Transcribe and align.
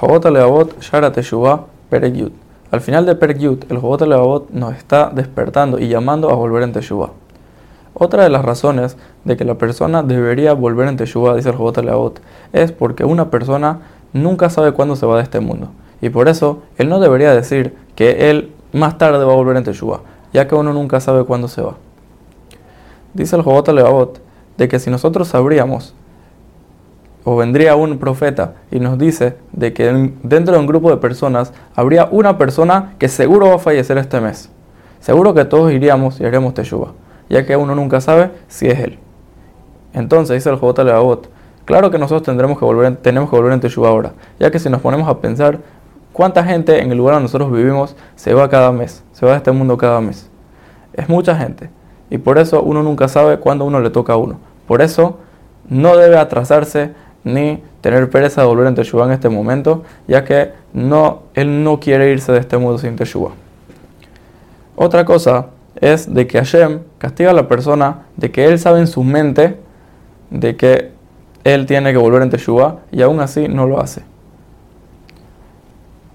Jobot 0.00 0.24
Leavot 0.24 0.80
Shara 0.80 1.12
Teshuvah. 1.12 1.66
Al 2.72 2.80
final 2.80 3.06
de 3.06 3.14
Perek 3.14 3.38
Yud, 3.38 3.64
el 3.68 3.78
Jobot 3.78 4.00
Leavot 4.00 4.50
nos 4.50 4.74
está 4.74 5.12
despertando 5.14 5.78
y 5.78 5.86
llamando 5.86 6.30
a 6.30 6.34
volver 6.34 6.64
en 6.64 6.72
Teshuvah. 6.72 7.10
Otra 7.94 8.24
de 8.24 8.28
las 8.28 8.44
razones 8.44 8.96
de 9.24 9.36
que 9.36 9.44
la 9.44 9.54
persona 9.54 10.02
debería 10.02 10.52
volver 10.52 10.88
en 10.88 10.96
Teshuvah, 10.96 11.36
dice 11.36 11.50
el 11.50 11.54
Jobot 11.54 11.78
Leavot, 11.78 12.20
es 12.52 12.72
porque 12.72 13.04
una 13.04 13.30
persona 13.30 13.82
nunca 14.12 14.50
sabe 14.50 14.72
cuándo 14.72 14.96
se 14.96 15.06
va 15.06 15.18
de 15.18 15.22
este 15.22 15.38
mundo. 15.38 15.68
Y 16.00 16.08
por 16.08 16.28
eso, 16.28 16.64
él 16.76 16.88
no 16.88 16.98
debería 16.98 17.32
decir 17.32 17.76
que 17.94 18.30
él 18.30 18.50
más 18.72 18.98
tarde 18.98 19.24
va 19.24 19.32
a 19.32 19.36
volver 19.36 19.56
en 19.56 19.62
Teshuvah, 19.62 20.00
ya 20.32 20.48
que 20.48 20.56
uno 20.56 20.72
nunca 20.72 20.98
sabe 20.98 21.22
cuándo 21.22 21.46
se 21.46 21.62
va. 21.62 21.76
Dice 23.12 23.36
el 23.36 23.42
Jobot 23.42 23.68
Leavot 23.68 24.20
de 24.56 24.66
que 24.66 24.80
si 24.80 24.90
nosotros 24.90 25.28
sabríamos 25.28 25.94
o 27.24 27.36
vendría 27.36 27.74
un 27.74 27.98
profeta 27.98 28.54
y 28.70 28.78
nos 28.80 28.98
dice 28.98 29.36
de 29.52 29.72
que 29.72 30.12
dentro 30.22 30.54
de 30.54 30.60
un 30.60 30.66
grupo 30.66 30.90
de 30.90 30.98
personas 30.98 31.52
habría 31.74 32.06
una 32.10 32.36
persona 32.36 32.94
que 32.98 33.08
seguro 33.08 33.48
va 33.48 33.54
a 33.54 33.58
fallecer 33.58 33.96
este 33.98 34.20
mes. 34.20 34.50
Seguro 35.00 35.34
que 35.34 35.44
todos 35.44 35.72
iríamos 35.72 36.20
y 36.20 36.24
haríamos 36.24 36.54
teshuva, 36.54 36.92
ya 37.28 37.44
que 37.46 37.56
uno 37.56 37.74
nunca 37.74 38.00
sabe 38.00 38.30
si 38.48 38.68
es 38.68 38.78
él. 38.78 38.98
Entonces 39.94 40.34
dice 40.34 40.50
el 40.50 40.86
Leabot, 40.86 41.28
claro 41.64 41.90
que 41.90 41.98
nosotros 41.98 42.22
tendremos 42.24 42.58
que 42.58 42.64
volver, 42.64 42.96
tenemos 42.96 43.30
que 43.30 43.36
volver 43.36 43.52
en 43.52 43.60
teshuva 43.60 43.88
ahora, 43.88 44.12
ya 44.38 44.50
que 44.50 44.58
si 44.58 44.68
nos 44.68 44.82
ponemos 44.82 45.08
a 45.08 45.20
pensar 45.20 45.60
cuánta 46.12 46.44
gente 46.44 46.80
en 46.80 46.90
el 46.90 46.98
lugar 46.98 47.14
donde 47.14 47.24
nosotros 47.24 47.50
vivimos 47.50 47.96
se 48.16 48.34
va 48.34 48.48
cada 48.50 48.70
mes, 48.70 49.02
se 49.12 49.24
va 49.24 49.32
de 49.32 49.38
este 49.38 49.52
mundo 49.52 49.76
cada 49.76 50.00
mes. 50.00 50.28
Es 50.92 51.08
mucha 51.08 51.34
gente 51.34 51.70
y 52.10 52.18
por 52.18 52.38
eso 52.38 52.62
uno 52.62 52.82
nunca 52.82 53.08
sabe 53.08 53.38
cuándo 53.38 53.64
uno 53.64 53.80
le 53.80 53.90
toca 53.90 54.12
a 54.12 54.16
uno. 54.16 54.38
Por 54.66 54.82
eso 54.82 55.18
no 55.68 55.96
debe 55.96 56.18
atrasarse 56.18 56.92
ni 57.24 57.62
tener 57.80 58.08
pereza 58.10 58.42
de 58.42 58.46
volver 58.46 58.66
en 58.66 58.74
Teshuvah 58.74 59.06
en 59.06 59.12
este 59.12 59.28
momento, 59.28 59.82
ya 60.06 60.24
que 60.24 60.52
no, 60.72 61.22
él 61.34 61.64
no 61.64 61.80
quiere 61.80 62.10
irse 62.10 62.32
de 62.32 62.38
este 62.38 62.56
mundo 62.56 62.78
sin 62.78 62.96
Teshuvah. 62.96 63.32
Otra 64.76 65.04
cosa 65.04 65.46
es 65.80 66.12
de 66.12 66.26
que 66.26 66.38
Hashem 66.38 66.80
castiga 66.98 67.30
a 67.30 67.34
la 67.34 67.48
persona 67.48 68.06
de 68.16 68.30
que 68.30 68.46
él 68.46 68.58
sabe 68.58 68.80
en 68.80 68.86
su 68.86 69.02
mente 69.02 69.56
de 70.30 70.56
que 70.56 70.90
él 71.44 71.66
tiene 71.66 71.92
que 71.92 71.98
volver 71.98 72.22
en 72.22 72.30
Teshuvah 72.30 72.78
y 72.90 73.02
aún 73.02 73.20
así 73.20 73.48
no 73.48 73.66
lo 73.66 73.80
hace. 73.80 74.02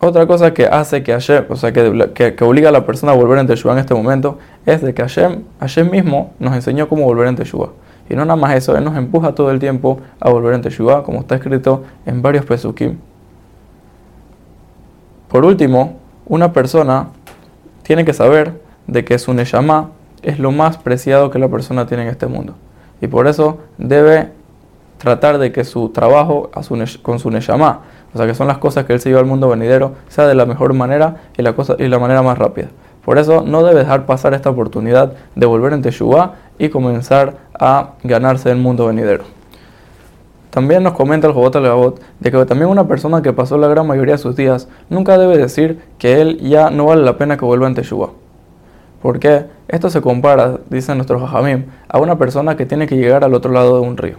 Otra 0.00 0.26
cosa 0.26 0.54
que 0.54 0.64
hace 0.64 1.02
que 1.02 1.12
Hashem, 1.12 1.44
o 1.50 1.56
sea, 1.56 1.72
que, 1.72 2.34
que, 2.34 2.44
obliga 2.44 2.70
a 2.70 2.72
la 2.72 2.86
persona 2.86 3.12
a 3.12 3.14
volver 3.14 3.38
en 3.38 3.46
Teshuvah 3.46 3.74
en 3.74 3.80
este 3.80 3.92
momento, 3.92 4.38
es 4.64 4.80
de 4.80 4.94
que 4.94 5.02
Hashem, 5.02 5.42
Hashem 5.60 5.90
mismo 5.90 6.32
nos 6.38 6.54
enseñó 6.54 6.88
cómo 6.88 7.04
volver 7.04 7.28
en 7.28 7.36
Teshuvah. 7.36 7.68
Y 8.10 8.16
no 8.16 8.24
nada 8.24 8.36
más 8.36 8.56
eso, 8.56 8.76
Él 8.76 8.84
nos 8.84 8.96
empuja 8.96 9.36
todo 9.36 9.52
el 9.52 9.60
tiempo 9.60 10.00
a 10.18 10.28
volver 10.28 10.54
en 10.54 10.62
Teshuvah, 10.62 11.04
como 11.04 11.20
está 11.20 11.36
escrito 11.36 11.84
en 12.04 12.20
varios 12.20 12.44
Pesukim. 12.44 12.98
Por 15.28 15.44
último, 15.44 15.96
una 16.26 16.52
persona 16.52 17.10
tiene 17.84 18.04
que 18.04 18.12
saber 18.12 18.60
de 18.88 19.04
que 19.04 19.16
su 19.20 19.32
Neshama 19.32 19.90
es 20.22 20.40
lo 20.40 20.50
más 20.50 20.76
preciado 20.76 21.30
que 21.30 21.38
la 21.38 21.48
persona 21.48 21.86
tiene 21.86 22.02
en 22.02 22.08
este 22.08 22.26
mundo. 22.26 22.54
Y 23.00 23.06
por 23.06 23.28
eso 23.28 23.58
debe 23.78 24.32
tratar 24.98 25.38
de 25.38 25.52
que 25.52 25.62
su 25.62 25.90
trabajo 25.90 26.50
con 27.02 27.20
su 27.20 27.30
Neshama, 27.30 27.80
o 28.12 28.18
sea 28.18 28.26
que 28.26 28.34
son 28.34 28.48
las 28.48 28.58
cosas 28.58 28.86
que 28.86 28.92
él 28.92 29.00
se 29.00 29.08
lleva 29.08 29.20
al 29.20 29.26
mundo 29.26 29.48
venidero, 29.48 29.94
sea 30.08 30.26
de 30.26 30.34
la 30.34 30.46
mejor 30.46 30.74
manera 30.74 31.16
y 31.38 31.42
la, 31.42 31.54
y 31.78 31.86
la 31.86 31.98
manera 32.00 32.22
más 32.22 32.36
rápida. 32.36 32.70
Por 33.04 33.18
eso 33.18 33.42
no 33.46 33.62
debe 33.62 33.80
dejar 33.80 34.04
pasar 34.04 34.34
esta 34.34 34.50
oportunidad 34.50 35.12
de 35.36 35.46
volver 35.46 35.72
en 35.72 35.82
Teshuvah 35.82 36.34
y 36.60 36.68
comenzar 36.68 37.38
a 37.58 37.94
ganarse 38.04 38.50
el 38.50 38.58
mundo 38.58 38.86
venidero. 38.86 39.24
También 40.50 40.82
nos 40.82 40.92
comenta 40.92 41.26
el 41.26 41.32
Jobot 41.32 41.54
Levavot 41.54 42.02
de 42.20 42.30
que 42.30 42.44
también 42.44 42.68
una 42.68 42.86
persona 42.86 43.22
que 43.22 43.32
pasó 43.32 43.56
la 43.56 43.66
gran 43.66 43.86
mayoría 43.86 44.14
de 44.14 44.18
sus 44.18 44.36
días 44.36 44.68
nunca 44.90 45.16
debe 45.16 45.38
decir 45.38 45.80
que 45.96 46.20
él 46.20 46.38
ya 46.40 46.68
no 46.68 46.84
vale 46.84 47.02
la 47.02 47.16
pena 47.16 47.38
que 47.38 47.46
vuelva 47.46 47.66
en 47.66 47.74
Teshuvah. 47.74 48.10
Porque 49.00 49.46
esto 49.68 49.88
se 49.88 50.02
compara, 50.02 50.58
dicen 50.68 50.98
nuestros 50.98 51.22
Jajamim, 51.22 51.64
a 51.88 51.98
una 51.98 52.18
persona 52.18 52.56
que 52.56 52.66
tiene 52.66 52.86
que 52.86 52.96
llegar 52.96 53.24
al 53.24 53.32
otro 53.32 53.52
lado 53.52 53.80
de 53.80 53.88
un 53.88 53.96
río. 53.96 54.16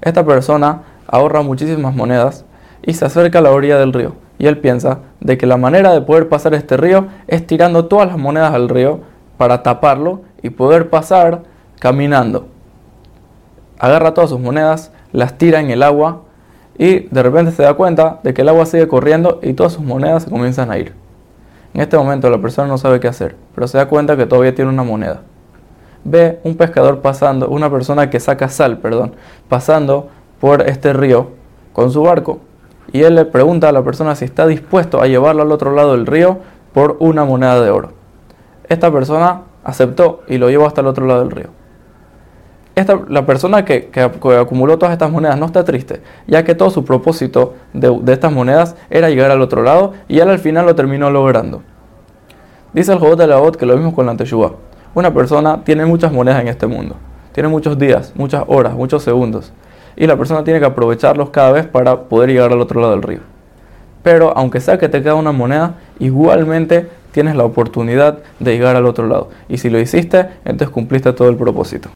Esta 0.00 0.26
persona 0.26 0.82
ahorra 1.06 1.42
muchísimas 1.42 1.94
monedas 1.94 2.44
y 2.82 2.94
se 2.94 3.04
acerca 3.04 3.38
a 3.38 3.42
la 3.42 3.52
orilla 3.52 3.78
del 3.78 3.92
río. 3.92 4.14
Y 4.40 4.46
él 4.46 4.58
piensa 4.58 5.00
de 5.20 5.38
que 5.38 5.46
la 5.46 5.56
manera 5.56 5.92
de 5.92 6.00
poder 6.00 6.28
pasar 6.28 6.54
este 6.54 6.76
río 6.76 7.06
es 7.28 7.46
tirando 7.46 7.84
todas 7.84 8.08
las 8.08 8.18
monedas 8.18 8.54
al 8.54 8.68
río 8.68 9.00
para 9.36 9.62
taparlo 9.62 10.22
y 10.42 10.50
poder 10.50 10.90
pasar 10.90 11.42
caminando. 11.78 12.48
Agarra 13.78 14.14
todas 14.14 14.30
sus 14.30 14.40
monedas, 14.40 14.92
las 15.12 15.38
tira 15.38 15.60
en 15.60 15.70
el 15.70 15.82
agua 15.82 16.22
y 16.76 17.00
de 17.08 17.22
repente 17.22 17.52
se 17.52 17.62
da 17.62 17.74
cuenta 17.74 18.20
de 18.22 18.34
que 18.34 18.42
el 18.42 18.48
agua 18.48 18.66
sigue 18.66 18.88
corriendo 18.88 19.40
y 19.42 19.52
todas 19.52 19.72
sus 19.72 19.84
monedas 19.84 20.24
se 20.24 20.30
comienzan 20.30 20.70
a 20.70 20.78
ir. 20.78 20.94
En 21.74 21.80
este 21.80 21.96
momento 21.96 22.30
la 22.30 22.38
persona 22.38 22.68
no 22.68 22.78
sabe 22.78 23.00
qué 23.00 23.08
hacer, 23.08 23.36
pero 23.54 23.68
se 23.68 23.78
da 23.78 23.86
cuenta 23.88 24.16
que 24.16 24.26
todavía 24.26 24.54
tiene 24.54 24.70
una 24.70 24.82
moneda. 24.82 25.22
Ve 26.04 26.40
un 26.44 26.56
pescador 26.56 27.00
pasando, 27.00 27.48
una 27.48 27.70
persona 27.70 28.10
que 28.10 28.20
saca 28.20 28.48
sal, 28.48 28.78
perdón, 28.78 29.14
pasando 29.48 30.08
por 30.40 30.62
este 30.62 30.92
río 30.92 31.30
con 31.72 31.90
su 31.90 32.02
barco 32.02 32.40
y 32.92 33.02
él 33.02 33.14
le 33.14 33.24
pregunta 33.24 33.68
a 33.68 33.72
la 33.72 33.82
persona 33.82 34.14
si 34.14 34.24
está 34.24 34.46
dispuesto 34.46 35.00
a 35.02 35.06
llevarlo 35.06 35.42
al 35.42 35.52
otro 35.52 35.72
lado 35.72 35.92
del 35.92 36.06
río 36.06 36.38
por 36.72 36.96
una 37.00 37.24
moneda 37.24 37.60
de 37.60 37.70
oro. 37.70 37.92
Esta 38.68 38.90
persona 38.90 39.42
aceptó 39.68 40.22
y 40.26 40.38
lo 40.38 40.48
llevó 40.48 40.66
hasta 40.66 40.80
el 40.80 40.86
otro 40.86 41.06
lado 41.06 41.20
del 41.20 41.30
río. 41.30 41.48
Esta, 42.74 42.98
la 43.08 43.26
persona 43.26 43.66
que, 43.66 43.90
acumuló 44.40 44.78
todas 44.78 44.94
estas 44.94 45.10
monedas 45.10 45.38
no 45.38 45.44
está 45.44 45.62
triste, 45.62 46.00
ya 46.26 46.42
que 46.42 46.54
todo 46.54 46.70
su 46.70 46.86
propósito 46.86 47.54
de, 47.74 48.00
estas 48.12 48.32
monedas 48.32 48.76
era 48.88 49.10
llegar 49.10 49.30
al 49.30 49.42
otro 49.42 49.62
lado 49.62 49.92
y 50.08 50.20
él 50.20 50.30
al 50.30 50.38
final 50.38 50.64
lo 50.64 50.74
terminó 50.74 51.10
logrando. 51.10 51.62
Dice 52.72 52.92
el 52.92 52.98
Jobot 52.98 53.18
de 53.18 53.26
la 53.26 53.36
Bot 53.36 53.56
que 53.56 53.66
lo 53.66 53.76
mismo 53.76 53.94
con 53.94 54.06
la 54.06 54.16
Teshuvah. 54.16 54.52
Una 54.94 55.12
persona 55.12 55.62
tiene 55.64 55.84
muchas 55.84 56.12
monedas 56.12 56.40
en 56.40 56.48
este 56.48 56.66
mundo, 56.66 56.96
tiene 57.32 57.50
muchos 57.50 57.78
días, 57.78 58.12
muchas 58.16 58.44
horas, 58.46 58.72
muchos 58.72 59.02
segundos, 59.02 59.52
y 59.96 60.06
la 60.06 60.16
persona 60.16 60.44
tiene 60.44 60.60
que 60.60 60.66
aprovecharlos 60.66 61.28
cada 61.28 61.52
vez 61.52 61.66
para 61.66 62.04
poder 62.04 62.30
llegar 62.30 62.52
al 62.52 62.60
otro 62.60 62.80
lado 62.80 62.92
del 62.92 63.02
río. 63.02 63.20
Pero 64.02 64.32
aunque 64.34 64.60
sea 64.60 64.78
que 64.78 64.88
te 64.88 65.02
queda 65.02 65.14
una 65.14 65.32
moneda, 65.32 65.74
igualmente 65.98 66.88
tienes 67.12 67.36
la 67.36 67.44
oportunidad 67.44 68.18
de 68.40 68.52
llegar 68.52 68.74
al 68.74 68.86
otro 68.86 69.06
lado. 69.06 69.30
Y 69.48 69.58
si 69.58 69.70
lo 69.70 69.78
hiciste, 69.78 70.26
entonces 70.44 70.70
cumpliste 70.70 71.12
todo 71.12 71.28
el 71.28 71.36
propósito. 71.36 71.86